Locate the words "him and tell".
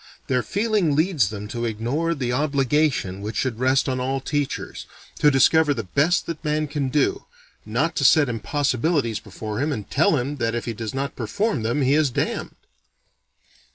9.59-10.17